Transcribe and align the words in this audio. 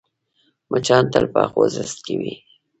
مچان 0.69 1.03
تل 1.13 1.25
په 1.33 1.41
خوځښت 1.51 1.97
کې 2.05 2.15
وي 2.19 2.33